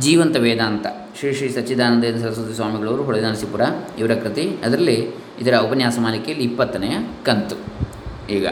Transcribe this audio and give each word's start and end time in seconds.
ಜೀವಂತ 0.00 0.36
ವೇದಾಂತ 0.36 0.86
ಶ್ರೀ 1.18 1.32
ಶ್ರೀ 1.32 1.48
ಸಚ್ಚಿದಾನಂದ 1.48 2.04
ಸರಸ್ವತಿ 2.04 2.54
ಸ್ವಾಮಿಗಳವರು 2.54 3.02
ಹೊಳೆನರಸೀಪುರ 3.02 3.60
ಇವರ 3.98 4.14
ಕೃತಿ. 4.14 4.56
ಅದರಲ್ಲಿ 4.64 5.08
ಇದರ 5.40 5.54
ಉಪನ್ಯಾಸ 5.54 5.98
ಮಾಲಿಕೆಯಲ್ಲಿ 6.00 6.44
ಇಪ್ಪತ್ತನೆಯ 6.44 6.96
ಕಂತು. 7.24 7.56
ಈಗ. 8.30 8.46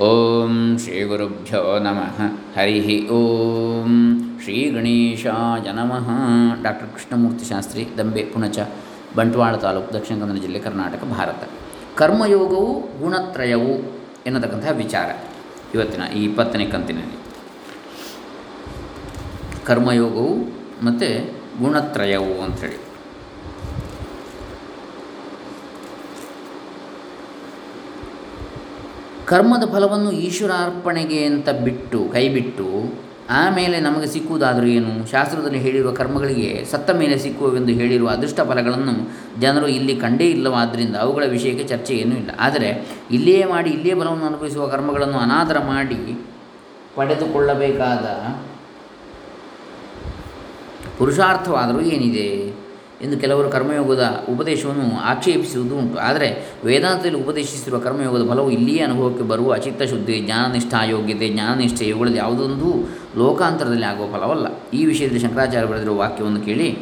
ಓಂ 0.00 0.78
ಶ್ರೀ 0.78 1.02
ಗುರುಭ್ಯೋ 1.02 1.78
ನಮಃ. 1.78 2.22
ಹರಿ 2.60 3.08
ಓಂ 3.08 4.20
ಶ್ರೀ 4.42 4.70
ಗಣೇಶಾಯ 4.70 5.72
ನಮಃ. 5.72 6.08
ಡಾಕ್ಟರ್ 6.62 6.88
ಕೃಷ್ಣಮೂರ್ತಿ 6.88 7.44
ಶಾಸ್ತ್ರಿ, 7.44 7.86
ದಂಬೆ, 7.98 8.24
ಪುಣಚ, 8.24 8.58
ಬಂಟ್ವಾಳ 9.16 9.56
ತಾಲೂಕು, 9.56 9.94
ದಕ್ಷಿಣ 9.94 10.20
ಕನ್ನಡ 10.20 10.38
ಜಿಲ್ಲೆ, 10.38 10.58
ಕರ್ನಾಟಕ, 10.58 11.04
ಭಾರತ. 11.04 11.48
ಕರ್ಮಯೋಗವು 11.96 12.80
ಗುಣತ್ರಯವು 12.80 13.98
ಎನ್ನತಕ್ಕಂತಹ 14.26 14.70
ವಿಚಾರ. 14.70 15.10
ಇವತ್ತಿನ 15.74 16.02
ಈ 16.16 16.24
ಇಪ್ಪತ್ತನೇ 16.24 16.66
ಕಂತಿನಲ್ಲಿ. 16.66 17.23
ಕರ್ಮಯೋಗವು 19.66 20.34
ಮತ್ತು 20.86 21.08
ಗುಣತ್ರಯವು 21.60 22.34
ಅಂಥೇಳಿ. 22.42 22.78
ಕರ್ಮದ 29.26 29.64
ಫಲವನ್ನು 29.72 30.10
ಈಶ್ವರಾರ್ಪಣೆಗೆ 30.12 31.24
ಅಂತ 31.24 31.48
ಬಿಟ್ಟು 31.48 32.00
ಕೈಬಿಟ್ಟು 32.12 32.66
ಆಮೇಲೆ 33.30 33.80
ನಮಗೆ 33.80 34.06
ಸಿಕ್ಕುವುದಾದರೂ 34.06 34.66
ಏನು? 34.66 35.10
ಶಾಸ್ತ್ರದಲ್ಲಿ 35.10 35.58
ಹೇಳಿರುವ 35.58 35.92
ಕರ್ಮಗಳಿಗೆ 35.92 36.64
ಸತ್ತ 36.64 36.90
ಮೇಲೆ 36.90 37.18
ಸಿಕ್ಕುವವೆಂದು 37.18 37.72
ಹೇಳಿರುವ 37.72 38.08
ಅದೃಷ್ಟ 38.08 38.40
ಫಲಗಳನ್ನು 38.40 38.94
ಜನರು 39.40 39.68
ಇಲ್ಲಿ 39.68 39.96
ಕಂಡೇ 39.96 40.26
ಇಲ್ಲವಾದ್ದರಿಂದ 40.30 40.96
ಅವುಗಳ 40.96 41.24
ವಿಷಯಕ್ಕೆ 41.26 41.64
ಚರ್ಚೆ 41.64 41.94
ಏನೂ 41.94 42.16
ಇಲ್ಲ. 42.16 42.30
ಆದರೆ 42.38 42.70
ಇಲ್ಲಿಯೇ 43.10 43.44
ಮಾಡಿ, 43.44 43.70
ಇಲ್ಲಿಯೇ 43.70 43.94
ಫಲವನ್ನು 43.94 44.26
ಅನುಭವಿಸುವ 44.26 44.66
ಕರ್ಮಗಳನ್ನು 44.66 45.18
ಅನಾದರ 45.18 45.58
ಮಾಡಿ 45.58 46.00
ಪಡೆದುಕೊಳ್ಳಬೇಕಾದ 46.96 48.06
ಪುರುಷಾರ್ಥವಾದರೂ 50.98 51.80
ಏನಿದೆ 51.80 52.54
ಎಂದು 53.02 53.18
ಕೆಲವರು 53.18 53.48
ಕರ್ಮಯೋಗದ 53.50 54.24
ಉಪದೇಶವನ್ನು 54.34 55.00
ಆಕ್ಷೇಪಿಸುವುದು 55.04 55.78
ಉಂಟು. 55.78 55.98
ಆದರೆ 55.98 56.52
ವೇದಾಂತದಲ್ಲಿ 56.64 57.22
ಉಪದೇಶಿಸಿರುವ 57.22 57.78
ಕರ್ಮಯೋಗದ 57.78 58.30
ಫಲವು 58.30 58.50
ಇಲ್ಲಿಯೇ 58.50 58.82
ಅನುಭವಕ್ಕೆ 58.82 59.24
ಬರುವ 59.24 59.56
ಚಿತ್ತಶುದ್ಧಿ, 59.56 60.20
ಜ್ಞಾನನಿಷ್ಠಾ, 60.20 60.84
ಯೋಗ್ಯತೆ, 60.84 61.28
ಜ್ಞಾನನಿಷ್ಠೆ 61.28 61.84
ಇವುಗಳಲ್ಲಿ 61.84 62.18
ಯಾವುದೊಂದು 62.18 62.88
ಲೋಕಾಂತರದಲ್ಲಿ 63.18 63.84
ಆಗುವ 63.84 64.06
ಫಲವಲ್ಲ. 64.06 64.46
ಈ 64.74 64.86
ವಿಷಯದಲ್ಲಿ 64.86 65.20
ಶಂಕರಾಚಾರ್ಯ 65.20 65.68
ಬರೆದಿರುವ 65.68 65.96
ವಾಕ್ಯವನ್ನು 65.98 66.40
ಕೇಳಿ. 66.40 66.78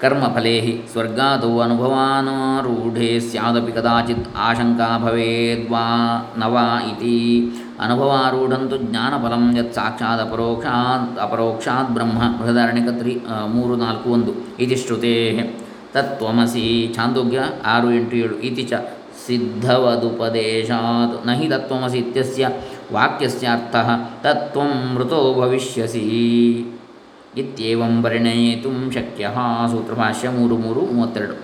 ಕರ್ಮಫಲೇ 0.00 0.84
ಸ್ವರ್ಗಾದೌ 0.92 1.58
ಅನುಭವಾನಾರೂಢೆ 1.58 3.20
ಸ್ಯಾದಪಿ 3.20 3.72
ಕದಾಚಿತ್ 3.72 4.28
ಆಶಂಕಾ 4.36 4.98
ಭವೇದ್ವಾ 4.98 5.86
ನವಾ 6.38 6.86
ಇತಿ. 6.88 7.40
ಅನುಭವಾರೂಢಂತು 7.80 8.76
ಜ್ಞಾನಫಲಂ 8.76 9.56
ಯತ್ 9.56 9.74
ಸಾಕ್ಷಾತ್ 9.74 10.22
ಅಪರೋಕ್ಷಾತ್ 10.22 11.20
ಅಪರೋಕ್ಷಾತ್ 11.20 11.90
ಬ್ರಹ್ಮ 11.90 12.22
ಬೃಹದಾರಣ್ಯಕ 12.40 12.98
ತ್ರಿ 12.98 13.20
ಮೂರು, 13.46 13.76
ನಾಲ್ಕು, 13.76 14.10
ಒಂದು, 14.10 14.34
ಇತಿ 14.60 14.76
ಶ್ರುತೇ. 14.76 15.56
ತತ್ವಮಸಿ 15.94 16.92
ಛಾಂದೋಗ್ಯ, 16.96 17.42
ಆರು, 17.66 17.90
ಎಂಟು, 17.90 18.16
ಏಳು, 18.16 18.38
ಇತಿ 18.38 18.62
ಚ 18.62 18.72
ಸಿದ್ಧವದುಪದೇಶಾತ್. 19.26 21.26
ನಹಿ 21.26 21.48
ತತ್ವಮಸಿ 21.48 21.98
ಇತ್ಯಸ್ಯ 21.98 22.48
ವಾಕ್ಯಸ್ಯಾರ್ಥಃ 22.92 23.90
ತತ್ವಂ 24.22 24.94
ಮೃತೋ 24.94 25.40
ಭವಿಷ್ಯಸಿ. 25.40 26.66
ಇತ್ಯೇವಂ 27.36 28.02
ಪರಿಣಯಿತು 28.02 28.94
ಶಕ್ಯ, 28.94 29.30
ಸೂತ್ರಭಾಷ್ಯ 29.70 30.28
ಮೂರು 30.28 30.56
ಮೂರು, 30.56 30.80
ಮೂವತ್ತೆರಡು. 30.80 31.34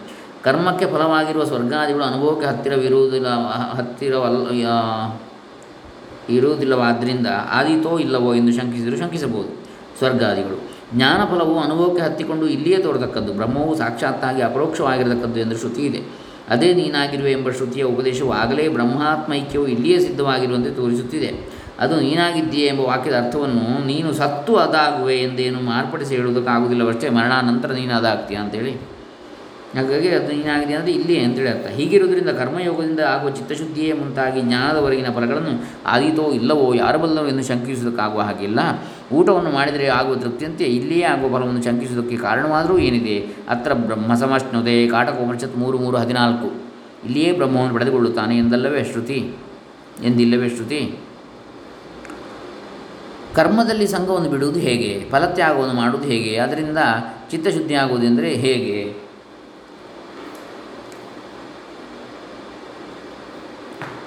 ಕರ್ಮಕ್ಕೆ 0.45 0.87
ಫಲವಾಗಿರುವ 0.87 1.45
ಸ್ವರ್ಗಾದಿಗಳು 1.45 2.05
ಅನುಭವಕ್ಕೆ 2.05 2.47
ಹತ್ತಿರವಿರುವುದಿಲ್ಲ, 2.47 3.27
ಹತ್ತಿರವಲ್ಲ 3.79 4.67
ಇರುವುದಿಲ್ಲವಾದ್ದರಿಂದ 6.29 7.27
ಆದೀತೋ 7.53 7.99
ಇಲ್ಲವೋ 7.99 8.35
ಎಂದು 8.35 8.53
ಶಂಕಿಸಿದರೂ 8.53 8.97
ಶಂಕಿಸಬಹುದು. 8.97 9.49
ಸ್ವರ್ಗಾದಿಗಳು, 9.99 10.71
ಜ್ಞಾನಫಲವು 10.95 11.59
ಅನುಭವಕ್ಕೆ 11.59 12.03
ಹತ್ತಿಕೊಂಡು 12.03 12.47
ಇಲ್ಲಿಯೇ 12.47 12.77
ತೋರತಕ್ಕದ್ದು, 12.77 13.33
ಬ್ರಹ್ಮವು 13.33 13.77
ಸಾಕ್ಷಾತ್ತಾಗಿ 13.77 14.43
ಅಪರೋಕ್ಷವಾಗಿರತಕ್ಕದ್ದು 14.43 15.41
ಎಂದು 15.41 15.59
ಶ್ರುತಿ 15.59 15.83
ಇದೆ. 15.83 16.01
ಅದೇ 16.49 16.75
ನೀನಾಗಿರುವೆ 16.75 17.33
ಎಂಬ 17.33 17.51
ಶ್ರುತಿಯ 17.51 17.83
ಉಪದೇಶವು 17.83 18.33
ಆಗಲೇ 18.33 18.69
ಬ್ರಹ್ಮಾತ್ಮೈಕ್ಯವು 18.69 19.67
ಇಲ್ಲಿಯೇ 19.67 19.99
ಸಿದ್ಧವಾಗಿರುವಂತೆ 19.99 20.71
ತೋರಿಸುತ್ತಿದೆ. 20.71 21.49
ಅದು 21.79 22.01
ನೀನಾಗಿದ್ದೀಯೆ 22.01 22.67
ಎಂಬ 22.67 22.81
ವಾಕ್ಯದ 22.81 23.15
ಅರ್ಥವನ್ನು 23.15 23.87
ನೀನು 23.87 24.13
ಸತ್ತು 24.13 24.57
ಅದಾಗುವೆ 24.57 25.17
ಎಂದೇನು 25.17 25.61
ಮಾರ್ಪಡಿಸಿ 25.61 26.17
ಹೇಳುವುದಕ್ಕಾಗುವುದಿಲ್ಲವಷ್ಟೇ, 26.17 27.09
ಮರಣಾನಂತರ 27.09 27.73
ನೀನು 27.73 27.95
ಅದಾಗ್ತೀಯ 27.95 28.37
ಅಂತೇಳಿ. 28.37 28.96
ಹಾಗಾಗಿ 29.75 30.09
ಅದು 30.09 30.33
ಏನಾಗಿದೆ 30.33 30.75
ಅಂದರೆ 30.75 30.93
ಇಲ್ಲಿ 30.93 31.21
ಅಂತೇಳಿ 31.21 31.49
ಅರ್ಥ. 31.49 31.67
ಹೀಗಿರುವುದರಿಂದ 31.67 32.29
ಕರ್ಮಯೋಗದಿಂದ 32.29 33.01
ಆಗುವ 33.01 33.31
ಚಿತ್ತಶುದ್ಧಿಯೇ 33.31 33.93
ಮುಂತಾಗಿ 33.93 34.41
ಜ್ಞಾನದವರೆಗಿನ 34.41 35.07
ಫಲಗಳನ್ನು 35.07 35.65
ಆದೀತೋ 35.87 36.33
ಇಲ್ಲವೋ 36.33 36.75
ಯಾರು 36.75 36.99
ಬಲ್ಲವೋ 36.99 37.27
ಎಂದು 37.27 37.45
ಶಂಕಿಸುವುದಕ್ಕಾಗುವ 37.45 38.21
ಹಾಗಿಲ್ಲ 38.21 38.59
ಊಟವನ್ನು 39.13 39.51
ಮಾಡಿದರೆ 39.51 39.87
ಆಗುವ 39.87 40.15
ತೃಪ್ತಿಯಂತೆ 40.15 40.65
ಇಲ್ಲಿಯೇ 40.65 41.03
ಆಗುವ 41.03 41.39
ಫಲವನ್ನು 41.39 41.63
ಶಂಕಿಸುವುದಕ್ಕೆ 41.63 42.17
ಕಾರಣವಾದರೂ 42.17 42.79
ಏನಿದೆ? 42.79 43.27
ಅತ್ರ 43.49 43.73
ಬ್ರಹ್ಮ 43.73 44.15
ಸಮಷ್ಣುತೆ 44.15 44.89
ಕಾಟಕೋಪನಿಷತ್ 44.89 45.57
ಮೂರು 45.57 45.79
ಮೂರು 45.79 45.97
ಹದಿನಾಲ್ಕು. 45.97 46.47
ಇಲ್ಲಿಯೇ 47.05 47.33
ಬ್ರಹ್ಮವನ್ನು 47.33 47.75
ಪಡೆದುಕೊಳ್ಳುತ್ತಾನೆ 47.75 48.39
ಎಂದಲ್ಲವೇ 48.39 48.85
ಶ್ರುತಿ? 48.85 49.33
ಎಂದಿಲ್ಲವೇ 50.05 50.49
ಶ್ರುತಿ? 50.49 50.99
ಕರ್ಮದಲ್ಲಿ 53.35 53.87
ಸಂಘವನ್ನು 53.87 54.31
ಬಿಡುವುದು 54.31 54.59
ಹೇಗೆ? 54.59 55.05
ಫಲತ್ಯಾಗವನ್ನು 55.11 55.75
ಮಾಡುವುದು 55.75 56.09
ಹೇಗೆ? 56.09 56.37
ಅದರಿಂದ 56.37 56.79
ಚಿತ್ತಶುದ್ಧಿ 57.31 57.75
ಆಗುವುದೆಂದರೆ 57.75 58.35
ಹೇಗೆ? 58.35 59.06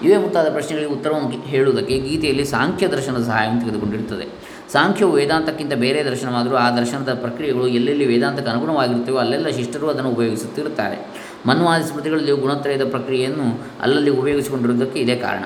ಇವೇ 0.03 0.17
ಮುಂತಾದ 0.17 0.51
ಪ್ರಶ್ನೆಗಳಿಗೆ 0.51 0.93
ಉತ್ತರವನ್ನು 0.93 1.29
ಹೇಳುವುದಕ್ಕೆ 1.29 1.99
ಗೀತೆಯಲ್ಲಿ 1.99 2.45
ಸಾಂಖ್ಯ 2.45 2.87
ದರ್ಶನದ 2.87 3.23
ಸಹಾಯವನ್ನು 3.23 3.61
ತೆಗೆದುಕೊಂಡಿರುತ್ತದೆ. 3.61 4.25
ಸಾಂಖ್ಯವು 4.71 5.11
ವೇದಾಂತಕ್ಕಿಂತ 5.11 5.73
ಬೇರೆ 5.73 6.03
ದರ್ಶನವಾದರೂ 6.03 6.55
ಆ 6.55 6.69
ದರ್ಶನದ 6.71 7.13
ಪ್ರಕ್ರಿಯೆಗಳು 7.13 7.67
ಎಲ್ಲೆಲ್ಲಿ 7.67 8.05
ವೇದಾಂತಕ್ಕೆ 8.05 8.51
ಅನುಗುಣವಾಗಿರುತ್ತವೋ 8.51 9.17
ಅಲ್ಲೆಲ್ಲ 9.17 9.47
ಶಿಷ್ಟರು 9.47 9.87
ಅದನ್ನು 9.87 10.09
ಉಪಯೋಗಿಸುತ್ತಿರುತ್ತಾರೆ. 10.09 11.07
ಮನ್ವಾದಿ 11.45 11.83
ಸ್ಮೃತಿಗಳಲ್ಲಿ 11.83 12.31
ಗುಣತ್ರಯದ 12.31 12.89
ಪ್ರಕ್ರಿಯೆಯನ್ನು 12.89 13.61
ಅಲ್ಲಲ್ಲಿ 13.81 14.09
ಉಪಯೋಗಿಸಿಕೊಂಡಿರುವುದಕ್ಕೆ 14.09 14.99
ಇದೇ 14.99 15.15
ಕಾರಣ. 15.15 15.43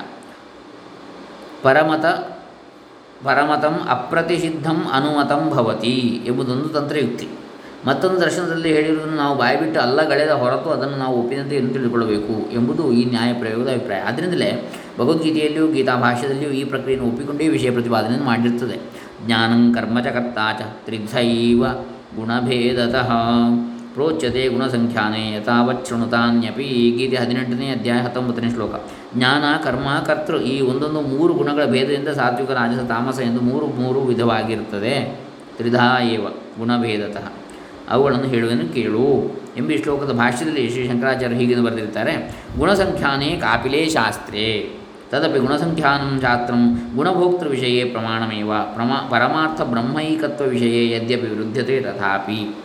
ಪರಮತ, 1.62 2.04
ಪರಮತಂ 3.24 3.80
ಅಪ್ರತಿಷಿದ್ಧಂ 3.88 4.84
ಅನುಮತಂ 4.92 5.50
ಭವತಿ 5.50 6.22
ಎಂಬುದೊಂದು 6.26 6.68
ತಂತ್ರಯುಕ್ತಿ. 6.68 7.28
ಮತ್ತೊಂದು 7.86 8.20
ದರ್ಶನದಲ್ಲಿ 8.20 8.72
ಹೇಳಿರುವುದನ್ನು 8.72 9.16
ನಾವು 9.16 9.38
ಬಾಯಿಬಿಟ್ಟು 9.38 9.80
ಅಲ್ಲಗಳೆದ 9.80 10.30
ಹೊರತು 10.30 10.70
ಅದನ್ನು 10.70 10.96
ನಾವು 10.96 11.22
ಒಪ್ಪಿದಂತೆ 11.22 11.56
ಎಂದು 11.56 11.72
ತಿಳಿದುಕೊಳ್ಳಬೇಕು 11.72 12.52
ಎಂಬುದು 12.52 12.92
ಈ 12.92 13.04
ನ್ಯಾಯ 13.04 13.32
ಪ್ರಯೋಗದ 13.32 13.68
ಅಭಿಪ್ರಾಯ. 13.68 14.00
ಆದ್ದರಿಂದಲೇ 14.00 14.72
ಭಗವದ್ಗೀತೆಯಲ್ಲಿಯೂ 14.98 15.72
ಗೀತಾ 15.72 15.96
ಭಾಷ್ಯದಲ್ಲಿಯೂ 15.96 16.50
ಈ 16.50 16.64
ಪ್ರಕ್ರಿಯೆಯನ್ನು 16.64 17.10
ಒಪ್ಪಿಕೊಂಡೇ 17.10 17.48
ವಿಷಯ 17.48 17.70
ಪ್ರತಿಪಾದನೆಯನ್ನು 17.70 18.26
ಮಾಡಿರುತ್ತದೆ. 18.26 18.80
ಜ್ಞಾನಂ 19.26 19.74
ಕರ್ಮ 19.74 20.00
ಚ 20.00 20.06
ಕರ್ತಾ 20.06 20.52
ತ್ರಿಧೈವ 20.84 21.64
ಗುಣಭೇದತಃ 22.16 23.12
ಪ್ರೋಚ್ಯತೆ 23.94 24.48
ಗುಣಸಂಖ್ಯಾನೆ 24.48 25.32
ಯಥಾವತ್ 25.32 25.88
ಶೃಣುತಾನ್ಯಪಿ 25.88 26.94
ಗೀತೆ 26.98 27.16
ಹದಿನೆಂಟನೇ 27.16 27.70
ಅಧ್ಯಾಯ 27.70 27.98
ಹತ್ತೊಂಬತ್ತನೇ 27.98 28.50
ಶ್ಲೋಕ. 28.50 28.70
ಜ್ಞಾನ, 29.16 29.64
ಕರ್ಮ, 29.64 29.88
ಕರ್ತೃ 30.06 30.38
ಈ 30.38 30.60
ಒಂದೊಂದು 30.60 31.00
ಮೂರು 31.00 31.34
ಗುಣಗಳ 31.34 31.64
ಭೇದದಿಂದ 31.64 32.08
ಸಾತ್ವಿಕ, 32.08 32.50
ರಾಜಸ, 32.50 32.84
ತಾಮಸ 32.88 33.20
ಎಂದು 33.20 33.40
ಮೂರು 33.40 33.66
ಮೂರು 33.66 34.00
ವಿಧವಾಗಿರುತ್ತದೆ. 34.00 35.20
ತ್ರಿಧಾ 35.56 36.02
ಏವ 36.02 36.24
ಗುಣಭೇದತಃ. 36.58 37.43
ಅವುಗಳನ್ನು 37.90 38.26
ಹೇಳುವೆನು 38.26 38.74
ಕೇಳು. 38.74 39.40
ಎಂಬ 39.56 39.70
ಶ್ಲೋಕದ 39.82 40.12
ಭಾಷ್ಯದಲ್ಲಿ 40.12 40.70
ಶ್ರೀ 40.70 40.88
ಶಂಕರಾಚಾರ್ಯ 40.88 41.36
ಹೀಗೆ 41.36 41.60
ಬರೆದಿರ್ತಾರೆ 41.60 42.44
ಗುಣಸಂಖ್ಯಾನೇ 42.58 43.30
ಕಾಪಿಲೇ 43.30 43.88
ಶಾಸ್ತ್ರೇ. 43.88 44.76
ತದಪಿ 45.10 45.38
ಗುಣಸಂಖ್ಯಾನಂ 45.38 46.20
ಶಾಸ್ತ್ರಂ 46.20 46.92
ಗುಣಭೋಕ್ತೃ 46.96 47.48
ವಿಷಯ 47.48 47.84
ಪ್ರಮಾಣಮೇವ, 47.84 48.52
ಪ್ರಮಾ, 48.74 49.08
ಪರಮಾರ್ಥ 49.10 49.60
ಬ್ರಹ್ಮೈಕತ್ವ 49.60 50.44
ವಿಷಯ 50.44 50.96
ಯದ್ಯಪಿ 50.96 51.26
ವಿರುದ್ಧತೆ 51.26 51.80
ತಥಾಪಿ. 51.80 52.56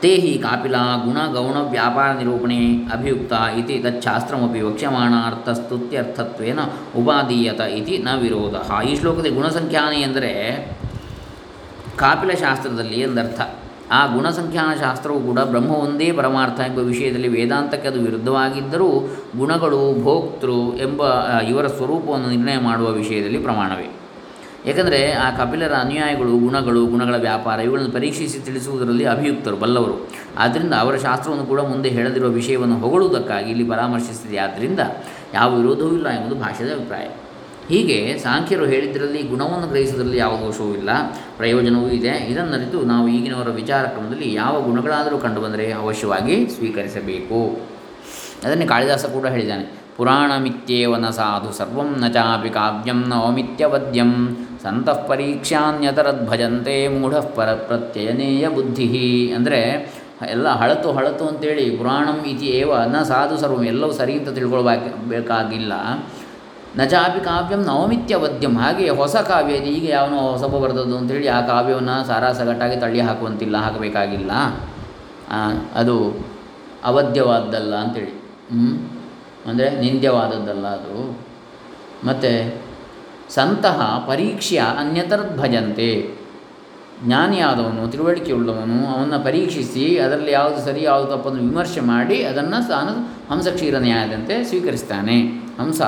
ತೇ 0.00 0.14
ಹಿ 0.14 0.38
ಕಾಪಿಲ 0.38 0.74
ಗುಣಗೌಣ 1.04 1.70
ವ್ಯಾಪಾರ 1.70 2.12
ನಿರೂಪಣೆ 2.12 2.76
ಅಭಿಯುಕ್ತ 2.92 3.32
ಇತಿ 3.32 3.78
ತಚ್ಛಾಸ್ತ್ರಮಪಿ 3.78 4.60
ವಕ್ಷ್ಯಮಾಣಾರ್ಥಸ್ತುತ್ಯರ್ಥತ್ವೇನ 4.60 6.58
ಉಪಾದೀಯತ 6.96 7.60
ಇತಿ 7.60 7.98
ನ 7.98 8.08
ವಿರೋಧ. 8.20 8.82
ಈ 8.82 8.96
ಶ್ಲೋಕದಲ್ಲಿ 8.96 9.30
ಗುಣಸಂಖ್ಯಾನೆ 9.30 10.00
ಎಂದರೆ 10.00 10.32
ಕಾಪಿಲ 11.96 12.30
ಶಾಸ್ತ್ರದಲ್ಲಿ 12.30 13.00
ಎಂದರ್ಥ. 13.00 13.40
ಆ 13.90 14.06
ಗುಣಸಂಖ್ಯಾನ 14.06 14.80
ಶಾಸ್ತ್ರವು 14.80 15.20
ಕೂಡ 15.20 15.38
ಬ್ರಹ್ಮ 15.38 15.70
ಒಂದೇ 15.70 16.12
ಪರಮಾರ್ಥ 16.12 16.60
ಎಂಬ 16.60 16.78
ವಿಷಯದಲ್ಲಿ 16.78 17.28
ವೇದಾಂತಕ್ಕೆ 17.28 17.88
ಅದು 17.88 18.00
ವಿರುದ್ಧವಾಗಿದ್ದರೂ 18.00 18.88
ಗುಣಗಳು, 19.36 20.02
ಭೋಕ್ತೃ 20.02 20.76
ಎಂಬ 20.76 21.28
ಇವರ 21.40 21.66
ಸ್ವರೂಪವನ್ನು 21.66 22.28
ನಿರ್ಣಯ 22.28 22.58
ಮಾಡುವ 22.58 22.90
ವಿಷಯದಲ್ಲಿ 22.90 23.38
ಪ್ರಮಾಣವೇ. 23.38 23.96
ಏಕೆಂದರೆ 24.66 25.12
ಆ 25.12 25.30
ಕಪಿಲರ 25.30 25.72
ಅನುಯಾಯಿಗಳು 25.72 26.38
ಗುಣಗಳು, 26.38 26.86
ಗುಣಗಳ 26.86 27.14
ವ್ಯಾಪಾರ 27.16 27.58
ಇವುಗಳನ್ನು 27.58 27.90
ಪರೀಕ್ಷಿಸಿ 27.90 28.38
ತಿಳಿಸುವುದರಲ್ಲಿ 28.38 29.04
ಅಭಿಯುಕ್ತರು, 29.04 29.56
ಬಲ್ಲವರು. 29.56 30.08
ಆದ್ದರಿಂದ 30.38 30.74
ಅವರ 30.74 30.96
ಶಾಸ್ತ್ರವನ್ನು 30.96 31.46
ಕೂಡ 31.46 31.60
ಮುಂದೆ 31.60 31.88
ಹೇಳದಿರುವ 31.88 32.28
ವಿಷಯವನ್ನು 32.28 32.78
ಹೊಗಳುವುದಕ್ಕಾಗಿ 32.78 33.50
ಇಲ್ಲಿ 33.50 33.64
ಪರಾಮರ್ಶಿಸಿದೆ. 33.64 34.36
ಆದ್ದರಿಂದ 34.36 34.80
ಯಾವ 35.34 35.56
ವಿರೋಧವೂ 35.56 35.88
ಇಲ್ಲ 35.88 36.08
ಎಂಬುದು 36.08 36.40
ಭಾಷೆಯ 36.40 36.72
ಅಭಿಪ್ರಾಯ. 36.72 37.08
ಹೀಗೆ 37.68 37.98
ಸಾಂಖ್ಯರು 38.24 38.64
ಹೇಳಿದ್ದರಲ್ಲಿ 38.72 39.20
ಗುಣವನ್ನು 39.32 39.66
ಗ್ರಹಿಸುವುದರಲ್ಲಿ 39.72 40.18
ಯಾವ 40.24 40.32
ದೋಷವೂ 40.42 40.72
ಇಲ್ಲ, 40.80 40.90
ಪ್ರಯೋಜನವೂ 41.38 41.88
ಇದೆ. 41.98 42.14
ಇದನ್ನರಿತು 42.32 42.80
ನಾವು 42.92 43.06
ಈಗಿನವರ 43.16 43.50
ವಿಚಾರ 43.60 43.84
ಕ್ರಮದಲ್ಲಿ 43.94 44.28
ಯಾವ 44.42 44.54
ಗುಣಗಳಾದರೂ 44.68 45.18
ಕಂಡುಬಂದರೆ 45.24 45.66
ಅವಶ್ಯವಾಗಿ 45.82 46.36
ಸ್ವೀಕರಿಸಬೇಕು. 46.56 47.40
ಅದನ್ನೇ 48.44 48.66
ಕಾಳಿದಾಸ 48.74 49.06
ಕೂಡ 49.16 49.26
ಹೇಳಿದ್ದಾನೆ. 49.36 49.66
ಪುರಾಣಮಿತ್ಯೇವ 49.96 50.92
ನ 51.02 51.08
ಸಾಧು 51.18 51.50
ಸರ್ವಂ 51.58 51.90
ನ 52.02 52.06
ಚಾಪಿ 52.14 52.50
ಕಾವ್ಯಂ 52.56 53.00
ನ 53.10 53.18
ಓಮಿತ್ಯವದ್ಯಂ 53.26 54.10
ಸಂತಃ 54.62 54.98
ಪರೀಕ್ಷಾನ್ಯತರದ್ಭಜಂತೆ 55.10 56.74
ಮೂಢ 56.94 57.14
ಪರ 57.36 57.50
ಪ್ರತ್ಯಯನೇಯ 57.68 58.48
ಬುದ್ಧಿ. 58.56 58.88
ಅಂದರೆ 59.36 59.60
ಎಲ್ಲ 60.34 60.48
ಹಳತು 60.60 60.88
ಹಳತು 60.96 61.24
ಅಂತೇಳಿ 61.30 61.64
ಪುರಾಣಂ 61.78 62.18
ಇತಿ 62.32 62.48
ಏವ 62.58 62.72
ನ 62.92 63.02
ಸಾಧು 63.12 63.36
ಸರ್ವಂ 63.42 63.64
ಎಲ್ಲವೂ 63.72 63.94
ಸರಿ 64.00 64.14
ಅಂತ 64.18 64.30
ತಿಳ್ಕೊಳ್ಬೇಕು 64.38 64.90
ಬೇಕಾಗಿಲ್ಲ. 65.08 65.72
ನ 66.78 66.84
ಚಾಪಿ 66.92 67.20
ಕಾವ್ಯಂ 67.24 67.60
ನವಮಿತ್ಯವದ್ಯಂ. 67.68 68.54
ಹಾಗೆ 68.62 68.86
ಹೊಸ 69.00 69.16
ಕಾವ್ಯ 69.28 69.58
ಇದೆ 69.60 69.70
ಈಗ 69.78 69.86
ಯಾವನೋ 69.90 70.18
ಹೊಸಬ 70.32 70.54
ಬರೆದದ್ದು 70.64 70.96
ಅಂತೇಳಿ 71.00 71.28
ಆ 71.36 71.38
ಕಾವ್ಯವನ್ನು 71.50 71.96
ಸಾರಾಸಗಟ್ಟಾಗಿ 72.06 72.76
ತಳ್ಳಿ 72.80 73.00
ಹಾಕುವಂತಿಲ್ಲ, 73.08 73.56
ಹಾಕಬೇಕಾಗಿಲ್ಲ. 73.56 74.32
ಅದು 75.80 75.96
ಅವಧ್ಯವಾದ್ದಲ್ಲ 76.84 77.74
ಅಂತೇಳಿ. 77.84 78.14
ಹ್ಞೂ 78.50 78.72
ಅಂದರೆ 79.50 79.68
ನಿಂದ್ಯವಾದದ್ದಲ್ಲ 79.80 80.66
ಅದು. 80.78 80.96
ಮತ್ತು 82.08 82.32
ಸಂತಹ 83.34 83.78
ಪರೀಕ್ಷೆಯ 84.08 84.62
ಅನ್ಯತರ 84.80 85.20
ಭಜಂತೆ 85.40 85.88
ಜ್ಞಾನಿಯಾದವನು, 87.04 87.82
ತಿಳುವಳಿಕೆಯುಳ್ಳವನು, 87.92 88.76
ಅವನ್ನು 88.92 89.18
ಪರೀಕ್ಷಿಸಿ 89.24 89.86
ಅದರಲ್ಲಿ 89.98 90.32
ಯಾವುದು 90.32 90.60
ಸರಿ, 90.66 90.82
ಯಾವುದು 90.82 91.08
ತಪ್ಪನ್ನು 91.12 91.40
ವಿಮರ್ಶೆ 91.40 91.82
ಮಾಡಿ 91.92 92.18
ಅದನ್ನು 92.24 92.58
ತಾನು 92.68 92.92
ಹಂಸ 93.30 93.46
ಕ್ಷೀರ 93.56 93.78
ನ್ಯಾಯದಂತೆ 93.86 94.34
ಸ್ವೀಕರಿಸ್ತಾನೆ. 94.50 95.16
ಹಂಸ 95.60 95.80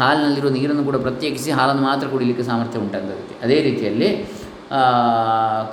ಹಾಲಿನಲ್ಲಿರೋ 0.00 0.50
ನೀರನ್ನು 0.58 0.84
ಕೂಡ 0.88 0.98
ಪ್ರತ್ಯೇಕಿಸಿ 1.06 1.50
ಹಾಲನ್ನು 1.58 1.82
ಮಾತ್ರ 1.88 2.06
ಕುಡಿಲಿಕ್ಕೆ 2.12 2.44
ಸಾಮರ್ಥ್ಯ 2.50 2.84
ಉಂಟಾಗುತ್ತೆ 2.84 3.34
ಅದೇ 3.44 3.58
ರೀತಿಯಲ್ಲಿ 3.68 4.08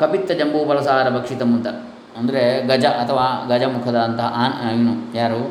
ಕಪಿತ್ತ 0.02 0.32
ಜಂಬೂ 0.40 0.60
ಫಲಸಾರ 0.70 1.08
ಭಕ್ಷಿತ 1.18 1.44
ಮುಂತ 1.52 1.68
ಅಂದರೆ 2.20 2.42
ಗಜ 2.70 2.86
ಅಥವಾ 3.04 3.26
ಗಜಮುಖದ 3.50 3.98
ಅಂತಹ 4.08 4.28
ಆನ್ 4.44 4.56
ಏನು, 4.70 4.94
ಯಾರು? 5.18 5.42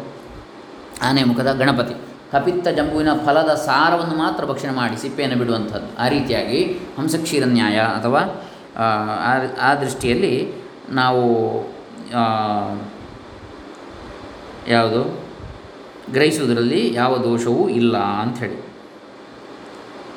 ಆನೆ 1.09 1.23
ಮುಖದ 1.31 1.51
ಗಣಪತಿ. 1.61 1.95
ಕಪಿತ್ತ 2.33 2.69
ಜಂಬುವಿನ 2.79 3.11
ಫಲದ 3.27 3.51
ಸಾರವನ್ನು 3.67 4.17
ಮಾತ್ರ 4.23 4.43
ಭಕ್ಷಣೆ 4.51 4.73
ಮಾಡಿ 4.79 4.97
ಸಿಪ್ಪೆಯನ್ನು 5.03 5.37
ಬಿಡುವಂಥದ್ದು. 5.43 5.89
ಆ 6.03 6.07
ರೀತಿಯಾಗಿ 6.15 6.61
ಹಂಸಕ್ಷೀರ 6.99 7.45
ನ್ಯಾಯ 7.55 7.79
ಅಥವಾ, 7.99 8.23
ಆ 9.69 9.71
ದೃಷ್ಟಿಯಲ್ಲಿ 9.83 10.35
ನಾವು 11.01 11.25
ಯಾವುದು? 14.75 15.03
ಗ್ರಹಿಸುವುದರಲ್ಲಿ 16.13 16.83
ಯಾವ 16.95 17.17
ದೋಷವೂ 17.17 17.69
ಇಲ್ಲ 17.69 17.97
ಅಂಥೇಳಿ. 18.23 18.59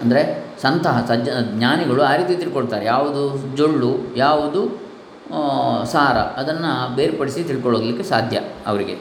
ಅಂದರೆ 0.01 0.21
ಸಂತಹ 0.61 1.05
ಸಜ್ಜ, 1.07 1.29
ಜ್ಞಾನಿಗಳು 1.57 2.01
ಆ 2.03 2.15
ರೀತಿ 2.15 2.35
ತಿಳ್ಕೊಳ್ತಾರೆ. 2.35 2.85
ಯಾವುದು 2.85 3.23
ಜೊಳ್ಳು, 3.57 3.91
ಯಾವುದು 4.17 4.61
ಸಾರ, 5.91 6.17
ಅದನ್ನು 6.39 6.95
ಬೇರ್ಪಡಿಸಿ 6.95 7.43
ತಿಳ್ಕೊಳ್ಳೋದಕ್ಕೆ 7.43 8.03
ಸಾಧ್ಯ 8.03 8.38
ಅವರಿಗೆ. 8.67 8.95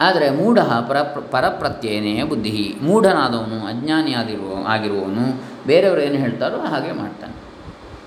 ಆದರೆ 0.00 0.26
ಮೂಢ 0.30 0.58
ಪರ, 0.88 0.98
ಪರಪ್ರತ್ಯಯನೇ 1.32 2.14
ಬುದ್ಧಿ. 2.22 2.74
ಮೂಢನಾದವನು 2.82 3.58
ಅಜ್ಞಾನಿಯಾದಿರುವ 3.66 4.66
ಆಗಿರುವವನು 4.66 5.24
ಬೇರೆಯವರು 5.66 6.00
ಏನು 6.00 6.14
ಹೇಳ್ತಾರೋ 6.14 6.58
ಹಾಗೆ 6.72 6.92
ಮಾಡ್ತಾನೆ. 6.92 7.34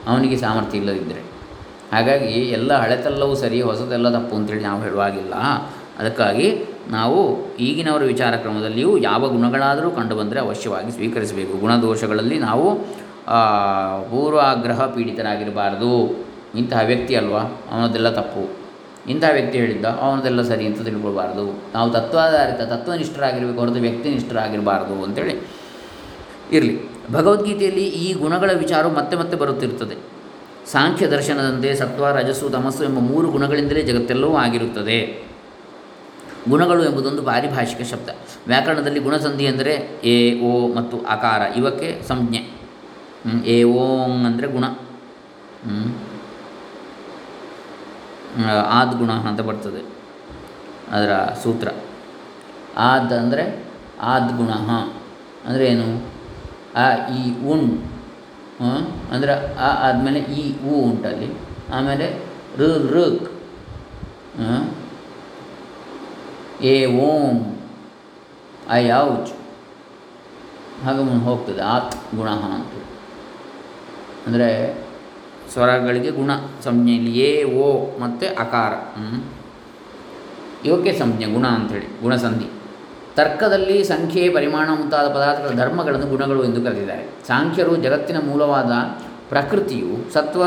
ಅವನಿಗೆ 0.08 0.38
ಸಾಮರ್ಥ್ಯ 0.38 0.78
ಇಲ್ಲದಿದ್ದರೆ. 0.78 1.22
ಹಾಗಾಗಿ 1.94 2.34
ಎಲ್ಲ 2.58 2.74
ಹಳೆತಲ್ಲವೂ 2.74 3.34
ಸರಿ, 3.36 3.62
ಹೊಸದೆಲ್ಲ 3.62 4.10
ತಪ್ಪು 4.10 4.36
ಅಂತೇಳಿ 4.36 4.64
ನಾವು 4.64 4.82
ಹೇಳುವಾಗಿಲ್ಲ 4.84 5.36
ಅದಕ್ಕಾಗಿ 6.00 6.48
ನಾವು 6.92 7.20
ಈಗಿನವರ 7.58 8.04
ವಿಚಾರ 8.04 8.36
ಕ್ರಮದಲ್ಲಿಯೂ 8.36 8.98
ಯಾವ 8.98 9.30
ಗುಣಗಳಾದರೂ 9.30 9.92
ಕಂಡುಬಂದರೆ 9.92 10.40
ಅವಶ್ಯವಾಗಿ 10.40 10.92
ಸ್ವೀಕರಿಸಬೇಕು. 10.92 11.58
ಗುಣದೋಷಗಳಲ್ಲಿ 11.58 12.40
ನಾವು 12.40 12.76
ಪೂರ್ವಾಗ್ರಹ 14.12 14.86
ಪೀಡಿತರಾಗಿರಬಾರ್ದು 14.86 15.92
ಇಂತಹ 16.56 16.80
ವ್ಯಕ್ತಿ 16.86 17.16
ಅಲ್ವಾ? 17.16 17.40
ಅವನದೆಲ್ಲ 17.72 18.10
ತಪ್ಪು. 18.10 18.64
ಇಂತಹ 19.10 19.28
ವ್ಯಕ್ತಿ 19.34 19.58
ಹೇಳಿದ್ದ, 19.58 19.86
ಅವನದೆಲ್ಲ 19.86 20.42
ಸರಿ 20.42 20.66
ಅಂತ 20.66 20.82
ತಿಳ್ಕೊಳ್ಬಾರ್ದು. 20.82 21.64
ನಾವು 21.74 21.90
ತತ್ವಾಧಾರಿತ, 21.90 22.62
ತತ್ವನಿಷ್ಠರಾಗಿರಬೇಕು 22.62 23.60
ಹೊರತು 23.60 23.74
ವ್ಯಕ್ತಿನಿಷ್ಠರಾಗಿರಬಾರ್ದು 23.74 25.04
ಅಂತೇಳಿ 25.04 25.36
ಇರಲಿ. 26.52 26.80
ಭಗವದ್ಗೀತೆಯಲ್ಲಿ 27.12 27.84
ಈ 27.84 28.14
ಗುಣಗಳ 28.14 28.52
ವಿಚಾರವು 28.54 28.94
ಮತ್ತೆ 28.94 29.18
ಮತ್ತೆ 29.18 29.38
ಬರುತ್ತಿರುತ್ತದೆ. 29.38 29.96
ಸಾಂಖ್ಯ 30.72 31.08
ದರ್ಶನದಂತೆ 31.08 31.76
ಸತ್ವ 31.76 32.08
ರಜಸ್ಸು 32.08 32.50
ತಮಸ್ಸು 32.50 32.84
ಎಂಬ 32.84 33.00
ಮೂರು 33.00 33.28
ಗುಣಗಳಿಂದಲೇ 33.28 33.82
ಜಗತ್ತೆಲ್ಲವೂ 33.82 34.36
ಆಗಿರುತ್ತದೆ. 34.36 35.33
ಗುಣಗಳು 36.50 36.84
ಎಂಬುದೊಂದು 36.84 37.24
ಪಾರಿಭಾಷಿಕ 37.24 37.82
ಶಬ್ದ. 37.82 38.10
ವ್ಯಾಕರಣದಲ್ಲಿ 38.48 39.00
ಗುಣಸಂಧಿ 39.00 39.48
ಅಂದರೆ 39.48 39.72
ಎ, 40.04 40.42
ಓ 40.42 40.74
ಮತ್ತು 40.74 40.98
ಅಕಾರ 40.98 41.42
ಇವಕ್ಕೆ 41.42 42.02
ಸಂಜ್ಞೆ. 42.08 42.38
ಎ, 43.46 43.64
ಓಂ 43.64 44.26
ಅಂದರೆ 44.26 44.48
ಗುಣ. 44.48 44.66
ಆದ 48.66 48.98
ಗುಣ 48.98 49.12
ಅಂತ 49.12 49.42
ಬರ್ತದೆ. 49.42 49.86
ಅದರ 50.92 51.14
ಸೂತ್ರ. 51.44 51.68
ಆದ್ 52.78 53.14
ಅಂದರೆ 53.14 53.64
ಆದ್ 54.02 54.38
ಗುಣ 54.38 54.52
ಅಂದರೆ 55.46 55.68
ಏನು? 55.68 56.14
ಆ, 56.76 57.08
ಈ, 57.08 57.46
ಉಣ್. 57.46 57.84
ಅಂದರೆ 59.12 59.56
ಆ 59.56 59.90
ಆದಮೇಲೆ 59.90 60.20
ಈ, 60.20 60.66
ಉ 60.68 60.92
ಉಂಟಲ್ಲಿ. 60.92 61.34
ಆಮೇಲೆ 61.74 62.24
ಋ 62.58 62.64
ಋಕ್ 62.92 63.32
ಎ 66.64 66.76
ಓಂ, 66.86 67.38
ಐ 68.72 68.84
ಔಚ್. 68.92 69.32
ಹಾಗೆ 70.84 71.02
ಮುಂದೆ 71.04 71.26
ಹೋಗ್ತದೆ, 71.26 71.62
ಆತ್ 71.62 71.96
ಗುಣ 72.16 72.30
ಅಂತ 72.30 72.74
ಅಂದರೆ 74.28 74.50
ಸ್ವರಗಳಿಗೆ 75.54 76.10
ಗುಣ, 76.10 76.32
ಸಂಜ್ಞೆಯಲ್ಲಿ 76.64 77.14
ಎ 77.20 77.32
ಓ, 77.44 77.68
ಮತ್ತು 78.00 78.26
ಅಕಾರ. 78.40 78.74
ಇವಕ್ಕೆ 80.66 80.92
ಸಂಜ್ಞೆ, 81.00 81.26
ಗುಣ 81.26 81.46
ಅಂಥೇಳಿ 81.48 81.88
ಗುಣಸಂಧಿ. 82.02 82.48
ತರ್ಕದಲ್ಲಿ 83.16 83.84
ಸಂಖ್ಯೆ, 83.84 84.30
ಪರಿಮಾಣ 84.30 84.68
ಮುಂತಾದ 84.70 85.08
ಪದಾರ್ಥಗಳ 85.08 85.56
ಧರ್ಮಗಳನ್ನು 85.56 86.08
ಗುಣಗಳು 86.08 86.44
ಎಂದು 86.44 86.62
ಕರೆದಿದ್ದಾರೆ. 86.62 87.04
ಸಾಂಖ್ಯರು 87.28 87.76
ಜಗತ್ತಿನ 87.76 88.20
ಮೂಲವಾದ 88.30 88.72
ಪ್ರಕೃತಿಯು 89.30 89.92
ಸತ್ವ 90.14 90.44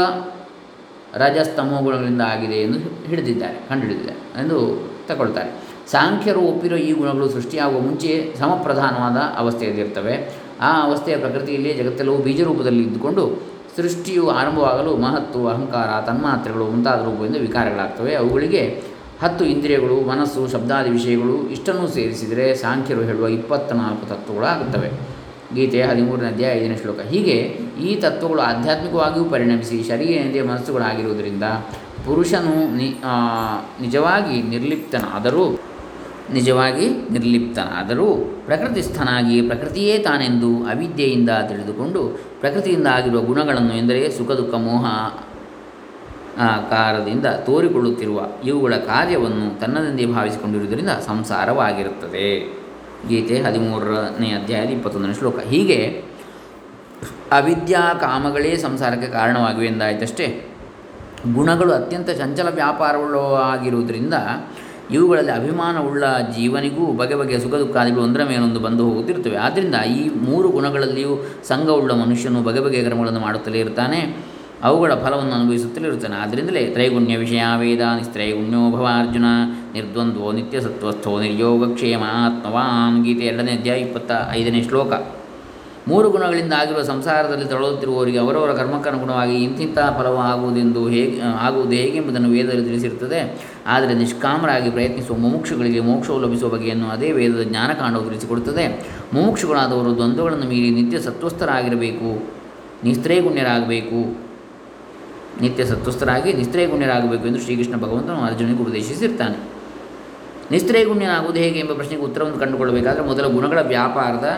ರಜಸ್ತಮೋ 1.14 1.76
ಗುಣಗಳಿಂದ 1.82 2.22
ಆಗಿದೆ 2.22 2.58
ಎಂದು 2.62 2.78
ಹಿಡಿದಿದ್ದಾರೆ, 3.06 3.58
ಕಂಡುಹಿಡಿದಿದ್ದಾರೆ 3.68 4.20
ಎಂದು 4.42 4.58
ತಗೊಳ್ತಾರೆ. 5.08 5.65
ಸಾಂಖ್ಯರು 5.90 6.40
ಒಪ್ಪಿರೋ 6.40 6.76
ಈ 6.76 6.92
ಗುಣಗಳು 6.92 7.28
ಸೃಷ್ಟಿಯಾಗುವ 7.28 7.80
ಮುಂಚೆ 7.80 8.34
ಸಮಪ್ರಧಾನವಾದ 8.38 9.38
ಅವಸ್ಥೆಯಲ್ಲಿರ್ತವೆ. 9.38 10.34
ಆ 10.60 10.82
ಅವಸ್ಥೆಯ 10.82 11.16
ಪ್ರಕೃತಿಯಲ್ಲಿ 11.16 11.72
ಜಗತ್ತೆಲ್ಲವೂ 11.74 12.16
ಬೀಜರೂಪದಲ್ಲಿ 12.16 12.82
ಇದ್ದುಕೊಂಡು 12.82 13.42
ಸೃಷ್ಟಿಯು 13.76 14.28
ಆರಂಭವಾಗಲು 14.30 14.96
ಮಹತ್ತು, 14.96 15.48
ಅಹಂಕಾರ, 15.48 16.06
ತನ್ಮಾತ್ರೆಗಳು 16.06 16.64
ಮುಂತಾದ 16.64 17.04
ರೂಪದಿಂದ 17.04 17.36
ವಿಕಾರಗಳಾಗ್ತವೆ. 17.36 18.14
ಅವುಗಳಿಗೆ 18.14 18.82
ಹತ್ತು 19.22 19.44
ಇಂದ್ರಿಯಗಳು, 19.44 20.08
ಮನಸ್ಸು, 20.08 20.48
ಶಬ್ದಾದಿ 20.48 20.90
ವಿಷಯಗಳು 20.90 21.50
ಇಷ್ಟನ್ನು 21.50 21.88
ಸೇರಿಸಿದರೆ 21.88 22.54
ಸಾಂಖ್ಯರು 22.54 23.02
ಹೇಳುವ 23.02 23.28
ಇಪ್ಪತ್ತ್ನಾಲ್ಕು 23.28 24.06
ತತ್ವಗಳು 24.06 24.44
ಆಗುತ್ತವೆ. 24.44 24.90
ಗೀತೆಯ 25.54 25.82
ಹದಿಮೂರನೇ 25.82 26.28
ಅಧ್ಯಾಯ 26.28 26.64
ಐದನೇ 26.64 26.76
ಶ್ಲೋಕ. 26.76 27.00
ಹೀಗೆ 27.00 27.60
ಈ 27.88 27.94
ತತ್ವಗಳು 27.94 28.42
ಆಧ್ಯಾತ್ಮಿಕವಾಗಿಯೂ 28.42 29.24
ಪರಿಣಮಿಸಿ 29.24 29.84
ಶರೀರೇಂದ್ರಿಯ 29.88 30.42
ಮನಸ್ಸುಗಳಾಗಿರುವುದರಿಂದ 30.42 31.42
ಪುರುಷನು 32.06 32.76
ನಿ 32.76 32.94
ನಿಜವಾಗಿ 33.80 34.42
ನಿರ್ಲಿಪ್ತನಾದರೂ 34.42 35.55
ನಿಜವಾಗಿ 36.32 36.88
ನಿರ್ಲಿಪ್ತನಾದರೂ 37.10 38.14
ಪ್ರಕೃತಿಸ್ಥನಾಗಿ 38.46 39.42
ಪ್ರಕೃತಿಯೇ 39.42 39.98
ತಾನೆಂದು 39.98 40.66
ಅವಿದ್ಯೆಯಿಂದ 40.66 41.30
ತಿಳಿದುಕೊಂಡು 41.48 42.20
ಪ್ರಕೃತಿಯಿಂದ 42.40 42.86
ಆಗಿರುವ 42.86 43.20
ಗುಣಗಳನ್ನು 43.20 43.74
ಎಂದರೆ 43.74 44.10
ಸುಖ, 44.10 44.30
ದುಃಖ, 44.30 44.54
ಮೋಹ 44.54 44.86
ಆಕಾರದಿಂದ 46.38 47.26
ಕಾರದಿಂದ 47.26 47.26
ತೋರಿಕೊಳ್ಳುತ್ತಿರುವ 47.26 48.20
ಇವುಗಳ 48.44 48.74
ಕಾರ್ಯವನ್ನು 48.74 49.60
ತನ್ನದೆಂದೇ 49.60 50.06
ಭಾವಿಸಿಕೊಂಡಿರುವುದರಿಂದ 50.06 50.90
ಸಂಸಾರವಾಗಿರುತ್ತದೆ. 50.90 52.56
ಗೀತೆ 53.08 53.42
ಹದಿಮೂರನೇ 53.42 54.28
ಅಧ್ಯಾಯದ 54.28 54.70
ಇಪ್ಪತ್ತೊಂದನೇ 54.70 55.14
ಶ್ಲೋಕ. 55.14 55.38
ಹೀಗೆ 55.38 56.04
ಅವಿದ್ಯಾ 57.32 57.94
ಕಾಮಗಳೇ 57.94 58.56
ಸಂಸಾರಕ್ಕೆ 58.56 59.06
ಕಾರಣವಾಗಿವೆ 59.06 59.66
ಎಂದಾಯಿತಷ್ಟೇ. 59.66 60.46
ಗುಣಗಳು 61.34 61.72
ಅತ್ಯಂತ 61.72 62.10
ಚಂಚಲ 62.10 62.48
ವ್ಯಾಪಾರವುಳ್ಳವಾಗಿರುವುದರಿಂದ 62.54 64.14
ಇವುಗಳಲ್ಲಿ 64.90 65.32
ಅಭಿಮಾನವುಳ್ಳ 65.32 66.04
ಜೀವನಿಗೂ 66.36 66.92
ಬಗೆ 66.92 67.14
ಬಗೆಯ 67.14 67.38
ಸುಖ 67.38 67.54
ದುಃಖಾದಿಗಳು 67.54 68.02
ಒಂದರ 68.02 68.24
ಮೇಲೊಂದು 68.24 68.60
ಬಂದು 68.60 68.88
ಹೋಗುತ್ತಿರುತ್ತವೆ. 68.88 69.36
ಆದ್ದರಿಂದ 69.36 69.74
ಈ 69.74 70.08
ಮೂರು 70.08 70.48
ಗುಣಗಳಲ್ಲಿಯೂ 70.48 71.26
ಸಂಘವುಳ್ಳ 71.44 71.92
ಮನುಷ್ಯನು 71.92 72.42
ಬಗೆ 72.42 72.60
ಬಗೆಯ 72.60 72.84
ಕರ್ಮಗಳನ್ನು 72.84 73.20
ಮಾಡುತ್ತಲೇ 73.20 73.58
ಇರ್ತಾನೆ. 73.58 74.26
ಅವುಗಳ 74.62 74.94
ಫಲವನ್ನು 74.94 75.32
ಅನುಭವಿಸುತ್ತಲೇ 75.32 75.86
ಇರುತ್ತಾನೆ. 75.86 76.16
ಆದ್ದರಿಂದಲೇ 76.16 76.66
ತ್ರೈಗುಣ್ಯ 76.66 77.16
ವಿಷಯ, 77.16 77.42
ವೇದ, 77.58 77.80
ನಿಸ್ತ್ರೈಗುಣ್ಯೋ 77.80 78.70
ಭವ 78.70 78.86
ಅರ್ಜುನ, 78.86 79.24
ನಿರ್ದ್ವಂದ್ವೋ 79.74 80.32
ನಿತ್ಯ 80.32 80.60
ಸತ್ವಸ್ಥೋ 80.60 81.20
ನಿರ್ಯೋಗಕ್ಷೇಮ, 81.20 82.00
ಆತ್ಮವಾನ್, 82.00 83.04
ಗೀತೆ 83.04 83.24
ಎರಡನೇ 83.24 83.52
ಅಧ್ಯಾಯ 83.52 83.80
ಇಪ್ಪತ್ತ 83.80 84.10
ಐದನೇ 84.30 84.62
ಶ್ಲೋಕ. 84.62 84.92
ಮೂರು 85.88 86.10
ಗುಣಗಳಿಂದ 86.10 86.52
ಆಗಿರುವ 86.52 86.82
ಸಂಸಾರದಲ್ಲಿ 86.82 87.44
ತೊಳಲುತ್ತಿರುವವರಿಗೆ 87.44 88.18
ಅವರವರ 88.18 88.52
ಕರ್ಮಕ್ಕನುಗುಣವಾಗಿ 88.52 89.36
ಇಂತಿಂತಹ 89.44 89.98
ಫಲವು 89.98 90.16
ಆಗುವುದೆಂದು 90.16 90.88
ಹೇಗೆ 90.88 91.20
ಆಗುವುದು 91.20 91.70
ಹೇಗೆಂಬುದನ್ನು 91.70 92.28
ವೇದದಲ್ಲಿ 92.28 92.64
ತಿಳಿಸಿರುತ್ತದೆ. 92.64 93.20
ಆದರೆ 93.66 93.94
ನಿಷ್ಕಾಮರಾಗಿ 93.94 94.70
ಪ್ರಯತ್ನಿಸುವ 94.70 95.16
ಮುಮುಕ್ಷುಗಳಿಗೆ 95.16 95.80
ಮೋಕ್ಷವು 95.80 96.18
ಲಭಿಸುವ 96.20 96.48
ಬಗೆಯನ್ನು 96.48 96.88
ಅದೇ 96.88 97.12
ವೇದದ 97.12 97.42
ಜ್ಞಾನಕಾಂಡವು 97.42 98.04
ತಿಳಿಸಿಕೊಡುತ್ತದೆ. 98.04 98.64
ಮುಮುಕ್ಷುಗಳಾದವರು 99.12 99.96
ದ್ವಂದ್ವಗಳನ್ನು 99.96 100.44
ಮೀರಿ 100.44 100.70
ನಿತ್ಯ 100.70 101.00
ಸತ್ವಸ್ಥರಾಗಿರಬೇಕು, 101.00 102.10
ನಿಸ್ತ್ರೈಗುಣ್ಯರಾಗಬೇಕು. 102.84 104.00
ನಿತ್ಯ 105.40 105.64
ಸತ್ವಸ್ಥರಾಗಿ 105.64 106.32
ನಿಸ್ತ್ರೈಗುಣ್ಯರಾಗಬೇಕು 106.32 107.26
ಎಂದು 107.26 107.40
ಶ್ರೀಕೃಷ್ಣ 107.40 107.76
ಭಗವಂತನು 107.76 108.20
ಅರ್ಜುನಿಗೆ 108.24 108.62
ಉಪದೇಶಿಸಿರ್ತಾನೆ. 108.62 109.38
ನಿಸ್ತ್ರೈಗುಣ್ಯನಾಗುವುದು 110.50 111.38
ಹೇಗೆ 111.38 111.58
ಎಂಬ 111.58 111.72
ಪ್ರಶ್ನೆಗೆ 111.72 112.02
ಉತ್ತರವನ್ನು 112.02 112.38
ಕಂಡುಕೊಳ್ಳಬೇಕಾದರೆ 112.38 113.04
ಮೊದಲ 113.06 113.26
ಗುಣಗಳ 113.26 113.60
ವ್ಯಾಪಾರದ 113.60 114.28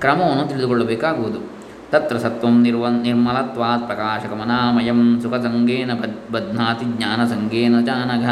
ಕ್ರಮವನ್ನು 0.00 0.48
ತಿಳಿದುಕೊಳ್ಳಬೇಕಾಗುವುದು. 0.48 1.56
ತತ್ರ 1.90 2.18
ಸತ್ವಂ 2.18 2.62
ನಿರ್ವ 2.62 2.88
ನಿರ್ಮಲತ್ವಾತ್ 2.88 3.86
ಪ್ರಕಾಶಕಮನಾಮಯಂ 3.86 5.20
ಸುಖಸಂಗೇನ 5.22 5.92
ಬದ್ 5.92 6.32
ಬಧ್ನಾತಿ 6.32 6.84
ಜ್ಞಾನಸಂಗೇನ 6.84 7.80
ಚಾನಘ 7.86 8.26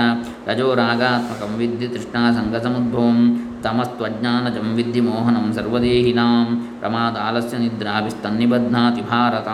ರಜೋರಾಗಾತ್ಮಕಂ 0.49 1.57
ವಿದ್ಯೆ 1.57 1.89
ತೃಷ್ಣಾಸಂಗಸಮುದ್ಭವಂ 1.89 3.19
ತಮಸ್ತ್ವಜ್ಞಾನಜಂ 3.63 4.75
ವಿದ್ಯೆ 4.75 5.01
ಮೋಹನಂ 5.01 5.53
ಸರ್ವದೇಹಿನಾಂ 5.53 6.57
ಪ್ರಮಾದಾಲಸ್ಯ 6.81 7.59
ನಿದ್ರಾಭಿಸ್ತನ್ನಿ 7.59 8.45
ನಿದ್ರಾಭಿಸ್ತನ್ನಿಬಧ್ನಾತಿ 8.45 9.01
ಭಾರತ 9.01 9.49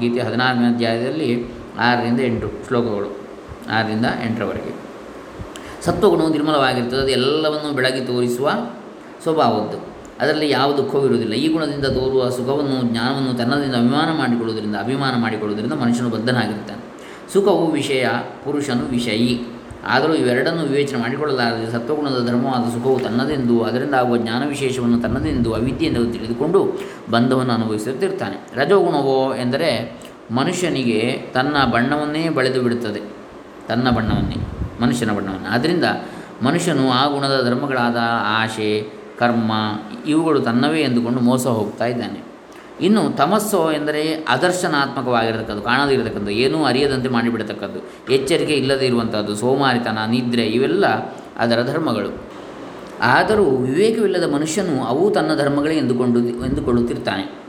ಗೀತೆ 0.00 0.20
ಹದಿನಾರನೇ 0.20 0.66
ಅಧ್ಯಾಯದಲ್ಲಿ 0.66 1.46
ಆರರಿಂದ 1.80 2.20
ಎಂಟು 2.20 2.48
ಶ್ಲೋಕಗಳು, 2.66 3.16
ಆರರಿಂದ 3.72 4.06
ಎಂಟರವರೆಗೆ. 4.24 4.72
ಸತ್ವಗುಣವು 5.82 6.28
ನಿರ್ಮಲವಾಗಿರ್ತದೆ, 6.28 6.98
ಅದು 6.98 7.08
ಎಲ್ಲವನ್ನು 7.08 7.72
ಬೆಳಗಿ 7.74 8.00
ತೋರಿಸುವ 8.00 8.50
ಸ್ವಭಾವದ್ದು. 9.22 9.91
ಅದರಲ್ಲಿ 10.22 10.50
ಯಾವ 10.50 10.76
ದುಃಖವೂ 10.76 11.04
ಇರುವುದಿಲ್ಲ 11.04 11.32
ಈ 11.32 11.48
ಗುಣದಿಂದ 11.48 11.84
ತೋರುವ 11.84 12.30
ಸುಖವನ್ನು, 12.30 12.82
ಜ್ಞಾನವನ್ನು 12.82 13.34
ತನ್ನದಿಂದ 13.34 13.74
ಅಭಿಮಾನ 13.74 14.18
ಮಾಡಿಕೊಳ್ಳುವುದರಿಂದ 14.18 14.76
ಅಭಿಮಾನ 14.76 15.20
ಮಾಡಿಕೊಳ್ಳುವುದರಿಂದ 15.20 15.72
ಮನುಷ್ಯನು 15.72 16.08
ಬದ್ಧನಾಗಿರುತ್ತಾನೆ. 16.08 16.82
ಸುಖವು 17.32 17.70
ವಿಷಯ, 17.70 18.08
ಪುರುಷನು 18.44 18.90
ವಿಷಯಿ. 18.90 19.40
ಆದರೂ 19.86 20.14
ಇವೆರಡನ್ನು 20.14 20.62
ವಿವೇಚನೆ 20.62 20.98
ಮಾಡಿಕೊಳ್ಳಲಾರದೆ 21.00 21.72
ಸತ್ವಗುಣದ 21.72 22.26
ಧರ್ಮವಾದ 22.26 22.70
ಸುಖವು 22.70 23.00
ತನ್ನದೆಂದು, 23.00 23.62
ಅದರಿಂದ 23.62 23.94
ಆಗುವ 23.94 24.16
ಜ್ಞಾನ 24.16 24.48
ವಿಶೇಷವನ್ನು 24.48 25.00
ತನ್ನದೆಂದು, 25.00 25.54
ಅವಿದ್ಯೆಯಿಂದ 25.54 26.12
ತಿಳಿದುಕೊಂಡು 26.12 26.80
ಬಂಧವನ್ನು 27.10 27.52
ಅನುಭವಿಸುತ್ತಿರ್ತಾನೆ. 27.52 28.36
ರಜೋಗುಣವೋ 28.54 29.34
ಎಂದರೆ 29.34 30.00
ಮನುಷ್ಯನಿಗೆ 30.30 31.30
ತನ್ನ 31.34 31.64
ಬಣ್ಣವನ್ನೇ 31.72 32.28
ಬಳೆದು 32.28 32.62
ಬಿಡುತ್ತದೆ. 32.62 33.00
ತನ್ನ 33.68 33.90
ಬಣ್ಣವನ್ನೇ, 33.90 34.36
ಮನುಷ್ಯನ 34.80 35.10
ಬಣ್ಣವನ್ನು. 35.10 35.54
ಆದ್ದರಿಂದ 35.54 35.84
ಮನುಷ್ಯನು 36.42 36.90
ಆ 36.90 37.06
ಗುಣದ 37.06 37.42
ಧರ್ಮಗಳಾದ 37.44 37.96
ಆಶೆ 38.24 39.01
ಕರ್ಮ, 39.18 39.52
ಇವುಗಳು 40.06 40.40
ತನ್ನವೇ 40.40 40.80
ಎಂದುಕೊಂಡು 40.80 41.20
ಮೋಸ 41.20 41.46
ಹೋಗ್ತಾ 41.46 41.86
ಇದ್ದಾನೆ. 41.86 42.32
ಇನ್ನು 42.80 43.16
ತಮಸ್ಸು 43.16 43.72
ಎಂದರೆ 43.72 44.24
ಅದರ್ಶನಾತ್ಮಕವಾಗಿರತಕ್ಕದ್ದು 44.28 45.62
ಕಾಣದೇ 45.62 45.94
ಇರತಕ್ಕದ್ದು 45.94 46.30
ಏನೂ 46.30 46.64
ಅರಿಯದಂತೆ 46.64 47.08
ಮಾಡಿಬಿಡತಕ್ಕದ್ದು, 47.08 48.12
ಎಚ್ಚರಿಕೆ 48.12 48.54
ಇಲ್ಲದೇ 48.54 48.86
ಇರುವಂಥದ್ದು 48.86 49.34
ಸೋಮಾರಿತನ, 49.34 49.98
ನಿದ್ರೆ, 50.08 50.46
ಇವೆಲ್ಲ 50.46 50.86
ಅದರ 51.38 51.62
ಧರ್ಮಗಳು. 51.62 52.32
ಆದರೂ 53.00 53.44
ವಿವೇಕವಿಲ್ಲದ 53.44 54.32
ಮನುಷ್ಯನು 54.34 54.84
ಅವು 54.84 55.10
ತನ್ನ 55.10 55.34
ಧರ್ಮಗಳೇ 55.36 55.76
ಎಂದುಕೊಂಡು, 55.76 56.18
ಎಂದುಕೊಳ್ಳುತ್ತಿರ್ತಾನೆ. 56.18 57.42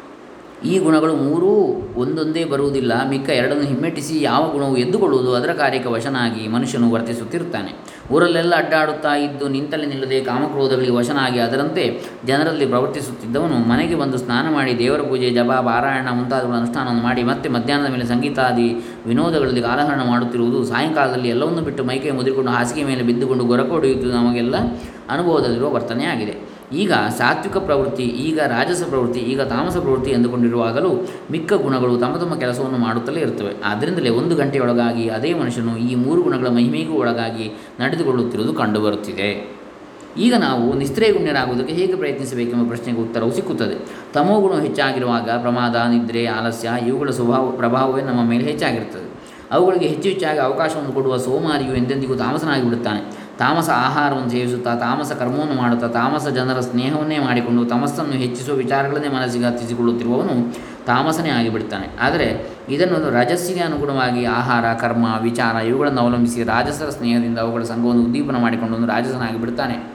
ಈ 0.66 0.80
ಗುಣಗಳು 0.80 1.16
ಮೂರೂ 1.16 1.82
ಒಂದೊಂದೇ 1.96 2.46
ಬರುವುದಿಲ್ಲ, 2.46 3.10
ಮಿಕ್ಕ 3.10 3.30
ಎರಡನ್ನು 3.30 3.64
ಹಿಮ್ಮೆಟ್ಟಿಸಿ 3.64 4.22
ಯಾವ 4.22 4.52
ಗುಣವು 4.52 4.78
ಎದ್ದುಕೊಳ್ಳುವುದು 4.78 5.36
ಅದರ 5.36 5.54
ಕಾರ್ಯಕ್ಕೆ 5.54 5.90
ವಶನಾಗಿ 5.90 6.48
ಮನುಷ್ಯನು 6.48 6.92
ವರ್ತಿಸುತ್ತಿರುತ್ತಾನೆ 6.92 7.93
ಊರಲ್ಲೆಲ್ಲ 8.12 8.56
ಅಡ್ಡಾಡುತ್ತಾ 8.56 9.16
ಇದ್ದು 9.16 9.48
ನಿಂತಲ್ಲಿ 9.48 9.88
ನಿಲ್ಲದೆ 9.88 10.22
ಕಾಮಕ್ರೋಧಗಳಿಗೆ 10.22 10.92
ವಶನಾಗಿ 10.92 11.40
ಅದರಂತೆ 11.40 12.02
ಜನರಲ್ಲಿ 12.26 12.66
ಪ್ರವರ್ತಿಸುತ್ತಿದ್ದವನು 12.66 13.56
ಮನೆಗೆ 13.56 13.96
ಬಂದು 13.96 14.18
ಸ್ನಾನ 14.18 14.54
ಮಾಡಿ 14.54 14.80
ದೇವರ 14.80 15.02
ಪೂಜೆ, 15.02 15.30
ಜಪ, 15.30 15.52
ಪಾರಾಯಣ 15.52 16.08
ಮುಂತಾದವುಗಳ 16.12 16.56
ಅನುಷ್ಠಾನವನ್ನು 16.56 17.04
ಮಾಡಿ 17.04 17.24
ಮತ್ತೆ 17.24 17.50
ಮಧ್ಯಾಹ್ನದ 17.50 17.92
ಮೇಲೆ 17.92 18.06
ಸಂಗೀತಾದಿ 18.06 18.68
ವಿನೋದಗಳಲ್ಲಿ 19.06 19.62
ಕಾಲಹರಣ 19.62 20.02
ಮಾಡುತ್ತಿರುವುದು 20.04 20.66
ಸಾಯಂಕಾಲದಲ್ಲಿ 20.66 21.30
ಎಲ್ಲವನ್ನು 21.30 21.62
ಬಿಟ್ಟು 21.62 21.84
ಮೈಕೈ 21.84 22.12
ಮುದಿರಿಕೊಂಡು 22.12 22.52
ಹಾಸಿಗೆ 22.52 22.84
ಮೇಲೆ 22.84 23.04
ಬಿದ್ದುಕೊಂಡು 23.04 23.46
ಗೊರಕೊಡೆಯುವುದು 23.46 24.12
ನಮಗೆಲ್ಲ 24.12 24.56
ಅನುಭವದಲ್ಲಿರುವ 25.10 25.74
ವರ್ತನೆಯಾಗಿದೆ. 25.74 26.53
ಈಗ 26.74 26.92
ಸಾತ್ವಿಕ 26.92 27.58
ಪ್ರವೃತ್ತಿ, 27.58 28.04
ಈಗ 28.04 28.40
ರಾಜಸ 28.40 28.84
ಪ್ರವೃತ್ತಿ, 28.90 29.20
ಈಗ 29.20 29.42
ತಾಮಸ 29.42 29.78
ಪ್ರವೃತ್ತಿ 29.78 30.12
ಎಂದುಕೊಂಡಿರುವಾಗಲೂ 30.12 31.08
ಮಿಕ್ಕ 31.32 31.54
ಗುಣಗಳು 31.54 31.98
ತಮ್ಮ 31.98 32.18
ತಮ್ಮ 32.18 32.36
ಕೆಲಸವನ್ನು 32.36 32.78
ಮಾಡುತ್ತಲೇ 32.78 33.22
ಇರುತ್ತವೆ. 33.22 33.64
ಆದ್ದರಿಂದಲೇ 33.66 34.10
ಒಂದು 34.10 34.36
ಗಂಟೆಯೊಳಗಾಗಿ 34.36 35.10
ಅದೇ 35.10 35.34
ಮನುಷ್ಯನು 35.34 35.78
ಈ 35.78 35.96
ಮೂರು 35.96 36.22
ಗುಣಗಳ 36.22 36.48
ಮಹಿಮೆಗೂ 36.48 36.94
ಒಳಗಾಗಿ 36.94 37.58
ನಡೆದುಕೊಳ್ಳುತ್ತಿರುವುದು 37.80 38.54
ಕಂಡುಬರುತ್ತಿದೆ. 38.54 39.64
ಈಗ 40.18 40.36
ನಾವು 40.36 40.74
ನಿಸ್ತ್ರೇಗುಣ್ಯರಾಗುವುದಕ್ಕೆ 40.74 41.74
ಹೇಗೆ 41.74 41.96
ಪ್ರಯತ್ನಿಸಬೇಕೆಂಬ 41.96 42.68
ಪ್ರಶ್ನೆಗೆ 42.68 43.02
ಉತ್ತರವು 43.02 43.34
ಸಿಕ್ಕುತ್ತದೆ. 43.34 43.88
ತಮೋಗುಣ 44.14 44.52
ಹೆಚ್ಚಾಗಿರುವಾಗ 44.52 45.30
ಪ್ರಮಾದ, 45.30 45.76
ನಿದ್ರೆ, 45.76 46.26
ಆಲಸ್ಯ 46.26 46.70
ಇವುಗಳ 46.88 47.10
ಸ್ವಭಾವ, 47.10 47.52
ಪ್ರಭಾವವೇ 47.52 48.02
ನಮ್ಮ 48.02 48.30
ಮೇಲೆ 48.30 48.44
ಹೆಚ್ಚಾಗಿರುತ್ತದೆ. 48.44 49.13
ಅವುಗಳಿಗೆ 49.52 49.88
ಹೆಚ್ಚು 49.88 50.10
ಹೆಚ್ಚಾಗಿ 50.10 50.40
ಅವಕಾಶವನ್ನು 50.40 50.92
ಕೊಡುವ 50.92 51.18
ಸೋಮಾರಿಯು 51.18 51.76
ಎಂದೆಂದಿಗೂ 51.76 52.16
ತಾಮಸನಾಗಿ 52.16 52.64
ಬಿಡುತ್ತಾನೆ. 52.64 53.24
ತಾಮಸ 53.38 53.70
ಆಹಾರವನ್ನು 53.70 54.30
ಸೇವಿಸುತ್ತಾ, 54.30 54.76
ತಾಮಸ 54.76 55.12
ಕರ್ಮವನ್ನು 55.12 55.54
ಮಾಡುತ್ತಾ, 55.54 55.88
ತಾಮಸ 55.88 56.28
ಜನರ 56.28 56.60
ಸ್ನೇಹವನ್ನೇ 56.60 57.20
ಮಾಡಿಕೊಂಡು 57.20 57.66
ತಮಸ್ಸನ್ನು 57.66 58.12
ಹೆಚ್ಚಿಸುವ 58.12 58.56
ವಿಚಾರಗಳನ್ನೇ 58.56 59.08
ಮನಸ್ಸಿಗೆ 59.08 59.46
ಹತ್ತಿಸಿಕೊಳ್ಳುತ್ತಿರುವವನು 59.46 60.56
ತಾಮಸನೇ 60.86 61.30
ಆಗಿಬಿಡುತ್ತಾನೆ 61.30 61.90
ಆದರೆ 62.02 62.50
ಇದನ್ನು 62.70 63.10
ರಜಸ್ಸಿಗೆ 63.10 63.60
ಅನುಗುಣವಾಗಿ 63.60 64.26
ಆಹಾರ, 64.26 64.74
ಕರ್ಮ, 64.74 65.06
ವಿಚಾರ 65.22 65.56
ಇವುಗಳನ್ನು 65.56 66.02
ಅವಲಂಬಿಸಿ 66.02 66.44
ರಾಜಸರ 66.44 66.90
ಸ್ನೇಹದಿಂದ 66.90 67.40
ಅವುಗಳ 67.40 67.64
ಸಂಘವನ್ನು 67.64 68.04
ಉದ್ದೀಪನ 68.04 68.38
ಮಾಡಿಕೊಂಡು 68.38 68.88
ರಾಜಸನಾಗಿ 68.88 69.40
ಬಿಡುತ್ತಾನೆ. 69.40 69.94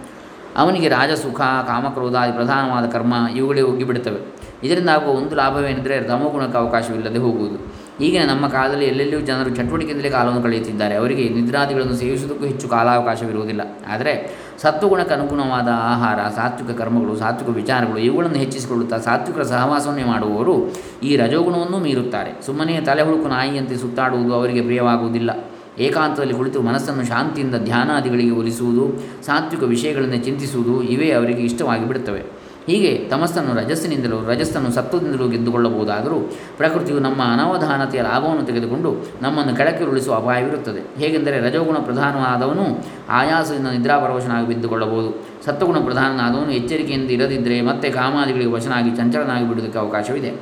ಅವನಿಗೆ 0.57 0.89
ರಾಜಸುಖ 0.89 1.41
ಕಾಮಕ್ರೋಧಾದಿ 1.41 2.33
ಪ್ರಧಾನವಾದ 2.33 2.87
ಕರ್ಮ 2.87 3.15
ಇವುಗಳೇ 3.37 3.61
ಹೋಗಿಬಿಡುತ್ತವೆ 3.61 4.38
ಇದರಿಂದ 4.63 4.89
ಆಗುವ 4.89 5.15
ಒಂದು 5.15 5.37
ಲಾಭವೇನೆಂದರೆ 5.37 5.99
ರಮಗುಣಕ್ಕೆ 5.99 6.59
ಅವಕಾಶವಿಲ್ಲದೆ 6.59 7.19
ಹೋಗುವುದು. 7.19 7.89
ಈಗಿನ 8.05 8.29
ನಮ್ಮ 8.29 8.49
ಕಾಲದಲ್ಲಿ 8.49 8.85
ಎಲ್ಲೆಲ್ಲಿಯೂ 8.85 9.21
ಜನರು 9.21 9.51
ಚಟುವಟಿಕೆಯಿಂದಲೇ 9.51 10.11
ಕಾಲವನ್ನು 10.11 10.43
ಕಳೆಯುತ್ತಿದ್ದಾರೆ. 10.43 10.95
ಅವರಿಗೆ 10.95 11.29
ನಿದ್ರಾದಿಗಳನ್ನು 11.29 11.95
ಸೇವಿಸುವುದಕ್ಕೂ 11.95 12.47
ಹೆಚ್ಚು 12.47 12.69
ಕಾಲಾವಕಾಶವಿರುವುದಿಲ್ಲ. 12.69 13.61
ಆದರೆ 13.89 14.37
ಸತ್ವಗುಣಕ್ಕೆ 14.63 15.15
ಅನುಗುಣವಾದ 15.15 15.69
ಆಹಾರ, 15.73 16.19
ಸಾತ್ವಿಕ 16.37 16.79
ಕರ್ಮಗಳು, 16.79 17.17
ಸಾತ್ವಿಕ 17.17 17.57
ವಿಚಾರಗಳು 17.57 17.99
ಇವುಗಳನ್ನು 17.99 18.37
ಹೆಚ್ಚಿಸಿಕೊಳ್ಳುತ್ತಾ 18.37 18.99
ಸಾತ್ವಿಕರ 18.99 19.43
ಸಹವಾಸವನ್ನೇ 19.43 20.05
ಮಾಡುವವರು 20.05 20.73
ಈ 21.03 21.17
ರಜೋಗುಣವನ್ನು 21.17 21.79
ಮೀರುತ್ತಾರೆ. 21.79 22.47
ಸುಮ್ಮನೆ 22.47 22.81
ತಲೆ 22.81 23.03
ಹುಳುಕು 23.03 23.29
ನಾಯಿಯಂತೆ 23.29 23.77
ಸುತ್ತಾಡುವುದು 23.77 24.35
ಅವರಿಗೆ 24.35 24.61
ಪ್ರಿಯವಾಗುವುದಿಲ್ಲ. 24.61 25.31
ಏಕಾಂತದಲ್ಲಿ 25.79 26.35
ಕುಳಿತು 26.35 26.63
ಮನಸ್ಸನ್ನು 26.63 27.05
ಶಾಂತಿಯಿಂದ 27.05 27.55
ಧ್ಯಾನಾದಿಗಳಿಗೆ 27.55 28.31
ಒಲಿಸುವುದು, 28.31 29.03
ಸಾತ್ವಿಕ 29.27 29.63
ವಿಷಯಗಳನ್ನು 29.63 30.17
ಚಿಂತಿಸುವುದು 30.17 30.83
ಇವೇ 30.83 31.11
ಅವರಿಗೆ 31.11 31.43
ಇಷ್ಟವಾಗಿ 31.43 31.89
ಬಿಡುತ್ತವೆ 31.89 32.38
ಹೀಗೆ 32.69 33.09
ತಮಸ್ಸನ್ನು 33.11 33.55
ರಜಸ್ಸಿನಿಂದಲೂ 33.61 34.29
ರಜಸ್ಸನ್ನು 34.29 34.73
ಸತ್ವದಿಂದಲೂ 34.73 35.29
ಗೆದ್ದುಕೊಳ್ಳಬಹುದಾದರೂ 35.29 36.19
ಪ್ರಕೃತಿಯು 36.57 36.99
ನಮ್ಮ 36.99 37.23
ಅನವಧಾನತೆಯ 37.23 38.03
ಲಾಭವನ್ನು 38.03 38.43
ತೆಗೆದುಕೊಂಡು 38.43 38.91
ನಮ್ಮನ್ನು 39.23 39.57
ಕೆಳಕ್ಕೆ 39.57 39.85
ಉರುಳಿಸುವ 39.85 40.15
ಅಪಾಯವಿರುತ್ತದೆ. 40.15 41.01
ಹೇಗೆಂದರೆ 41.01 41.41
ರಜೋಗುಣ 41.41 41.77
ಪ್ರಧಾನವಾದವನು 41.77 42.85
ಆಯಾಸದಿಂದ 43.09 43.67
ನಿದ್ರಾಪರವಶನಾಗಿ 43.67 44.47
ಬಿದ್ದುಕೊಳ್ಳಬಹುದು. 44.47 45.25
ಸತ್ವಗುಣ 45.45 45.79
ಪ್ರಧಾನನಾದವನು 45.85 46.51
ಎಚ್ಚರಿಕೆಯಿಂದ 46.51 47.11
ಇರದಿದ್ದರೆ 47.11 47.61
ಮತ್ತೆ 47.61 47.91
ಕಾಮಾದಿಗಳಿಗೆ 47.91 48.51
ವಶನಾಗಿ 48.51 48.91
ಚಂಚಲನಾಗಿ 48.91 49.49
ಬಿಡುವುದಕ್ಕೆ 49.49 49.79
ಅವಕಾಶವಿದೆ. 49.79 50.33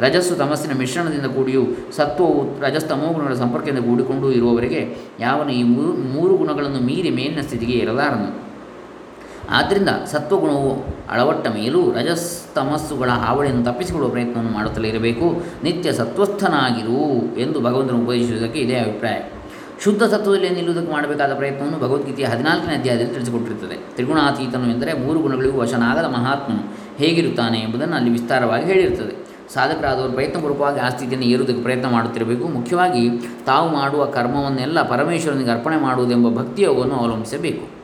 ರಜಸ್ಸು 0.00 0.34
ತಮಸ್ಸಿನ 0.34 0.78
ಮಿಶ್ರಣದಿಂದ 0.78 1.26
ಕೂಡಿಯೂ 1.26 1.62
ಸತ್ವವು 1.96 2.60
ರಜಸ್ತಮೋ 2.60 3.12
ಗುಣಗಳ 3.12 3.34
ಸಂಪರ್ಕದಿಂದ 3.34 3.78
ಕೂಡಿಕೊಂಡು 3.78 4.32
ಇರುವವರಿಗೆ 4.32 4.96
ಯಾವನು 5.20 5.50
ಈ 5.50 5.62
ಮೂರು 5.62 5.92
ಮೂರು 5.92 6.36
ಗುಣಗಳನ್ನು 6.36 6.80
ಮೀರಿ 6.86 7.10
ಮೇಲಿನ 7.10 7.40
ಸ್ಥಿತಿಗೆ 7.40 7.72
ಇರಲಾರನು 7.72 8.43
ಆದ್ದರಿಂದ 9.50 9.88
ಸತ್ವಗುಣವು 10.06 10.86
ಅಳವಟ್ಟ 11.10 11.48
ಮೇಲೂ 11.48 11.90
ರಜಸ್ತಮಸ್ಸುಗಳ 11.90 13.08
ಹಾವಳಿಯನ್ನು 13.08 13.64
ತಪ್ಪಿಸಿಕೊಳ್ಳುವ 13.64 14.12
ಪ್ರಯತ್ನವನ್ನು 14.12 14.52
ಮಾಡುತ್ತಲೇ 14.52 14.88
ಇರಬೇಕು. 14.88 15.42
ನಿತ್ಯ 15.62 15.92
ಸತ್ವಸ್ಥನಾಗಿರು 15.92 17.36
ಎಂದು 17.38 17.60
ಭಗವಂತನು 17.60 17.98
ಉಪದೇಶಿಸುವುದಕ್ಕೆ 17.98 18.60
ಇದೇ 18.60 18.76
ಅಭಿಪ್ರಾಯ. 18.76 19.20
ಶುದ್ಧ 19.84 20.02
ಸತ್ವದಲ್ಲಿ 20.02 20.50
ನಿಲ್ಲುವುದಕ್ಕೆ 20.50 20.92
ಮಾಡಬೇಕಾದ 20.92 21.34
ಪ್ರಯತ್ನವನ್ನು 21.34 21.78
ಭಗವದ್ಗೀತೆಯ 21.78 22.24
ಹದಿನಾಲ್ಕನೇ 22.24 22.74
ಅಧ್ಯಾಯದಲ್ಲಿ 22.74 23.14
ತಿಳಿಸಿಕೊಟ್ಟಿರುತ್ತದೆ. 23.14 23.74
ತ್ರಿಗುಣಾತೀತನು 23.74 24.70
ಎಂದರೆ 24.70 24.92
ಮೂರು 24.92 25.18
ಗುಣಗಳಿಗೂ 25.18 25.58
ವಶನಾಗದ 25.58 26.04
ಮಹಾತ್ಮನು 26.04 26.76
ಹೇಗಿರುತ್ತಾನೆ 26.96 27.58
ಎಂಬುದನ್ನು 27.58 27.96
ಅಲ್ಲಿ 27.96 28.10
ವಿಸ್ತಾರವಾಗಿ 28.10 28.64
ಹೇಳಿರುತ್ತದೆ. 28.64 29.24
ಸಾಧಕರಾದವರು 29.54 30.12
ಪ್ರಯತ್ನಪೂರ್ವಕವಾಗಿ 30.12 30.80
ಆ 30.80 30.88
ಸ್ಥಿತಿಯನ್ನು 30.88 31.26
ಏರುವುದಕ್ಕೆ 31.26 31.62
ಪ್ರಯತ್ನ 31.62 31.88
ಮಾಡುತ್ತಿರಬೇಕು. 31.88 32.48
ಮುಖ್ಯವಾಗಿ 32.48 33.10
ತಾವು 33.46 33.68
ಮಾಡುವ 33.68 34.04
ಕರ್ಮವನ್ನೆಲ್ಲ 34.04 34.82
ಪರಮೇಶ್ವರನಿಗೆ 34.82 35.50
ಅರ್ಪಣೆ 35.50 35.76
ಮಾಡುವುದೆಂಬ 35.76 36.38
ಭಕ್ತಿಯೋಗವನ್ನು 36.38 36.94
ಅವಲಂಬಿಸಬೇಕು. 36.94 37.83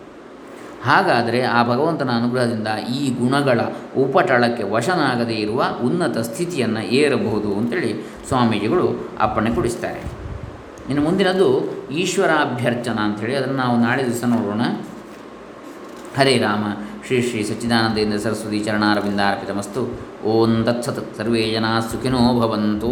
ಹಾಗಾದರೆ 0.84 1.42
ಆ 1.42 1.68
ಭಗವಂತನ 1.68 2.10
ಅನುಗ್ರಹದಿಂದ 2.10 2.68
ಈ 2.94 3.10
ಗುಣಗಳ 3.14 3.60
ಉಪಟಳಕ್ಕೆ 3.96 4.62
ವಶನಾಗದೇ 4.62 5.34
ಇರುವ 5.34 5.64
ಉನ್ನತ 5.84 6.18
ಸ್ಥಿತಿಯನ್ನು 6.18 6.80
ಏರಬಹುದು 6.80 7.54
ಅಂತೇಳಿ 7.54 8.06
ಸ್ವಾಮೀಜಿಗಳು 8.28 9.16
ಅಪ್ಪಣೆ 9.20 9.50
ಕೊಡಿಸ್ತಾರೆ. 9.50 10.02
ಇನ್ನು 10.90 11.02
ಮುಂದಿನದು 11.02 11.48
ಈಶ್ವರಾಭ್ಯರ್ಚನ 11.90 12.98
ಅಂಥೇಳಿ 12.98 13.36
ಅದನ್ನು 13.36 13.56
ನಾವು 13.56 13.80
ನಾಳೆ 13.80 14.04
ದಿವಸ 14.04 14.24
ನೋಡೋಣ. 14.24 14.62
ಹರೇ 16.18 16.38
ರಾಮ, 16.38 16.64
ಶ್ರೀ 17.06 17.22
ಶ್ರೀ 17.22 17.42
ಸಚ್ಚಿದಾನಂದೇಂದ್ರ 17.42 18.18
ಸರಸ್ವತಿ 18.18 18.60
ಚರಣಾರವಿಂದಾರ್ಪಿತಮಸ್ತು. 18.60 20.00
ಓಂ 20.24 20.64
ತತ್ಸತ್, 20.64 21.16
ಸರ್ವೇ 21.16 21.50
ಜನ 21.50 21.64
ಸುಖಿನೋ 21.92 22.40
ಭವಂತು. 22.40 22.90